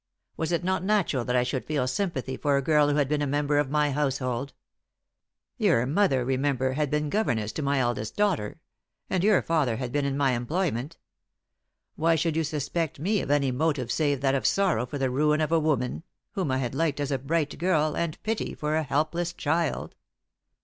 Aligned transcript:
Was 0.35 0.51
it 0.51 0.63
not 0.63 0.83
natural 0.83 1.23
that 1.25 1.35
I 1.35 1.43
should 1.43 1.63
feel 1.67 1.87
sympathy 1.87 2.35
for 2.35 2.57
a 2.57 2.61
girl 2.63 2.89
who 2.89 2.95
had 2.95 3.07
been 3.07 3.21
a 3.21 3.27
member 3.27 3.59
of 3.59 3.69
my 3.69 3.91
household. 3.91 4.51
Your 5.59 5.85
mother, 5.85 6.25
remember, 6.25 6.71
had 6.73 6.89
been 6.89 7.07
governess 7.11 7.51
to 7.51 7.61
my 7.61 7.77
eldest 7.77 8.15
daughter? 8.15 8.59
And 9.11 9.23
your 9.23 9.43
father 9.43 9.75
had 9.75 9.91
been 9.91 10.05
in 10.05 10.17
my 10.17 10.31
employment. 10.31 10.97
Why 11.97 12.15
should 12.15 12.35
you 12.35 12.43
suspect 12.43 12.97
me 12.97 13.21
of 13.21 13.29
any 13.29 13.51
motive 13.51 13.91
save 13.91 14.21
that 14.21 14.33
of 14.33 14.47
sorrow 14.47 14.87
for 14.87 14.97
the 14.97 15.11
ruin 15.11 15.39
of 15.39 15.51
a 15.51 15.59
woman 15.59 16.01
whom 16.31 16.49
I 16.49 16.57
had 16.57 16.73
liked 16.73 16.99
as 16.99 17.11
a 17.11 17.19
bright 17.19 17.59
girl 17.59 17.95
and 17.95 18.17
pity 18.23 18.55
for 18.55 18.75
a 18.77 18.81
helpless 18.81 19.33
child?" 19.33 19.93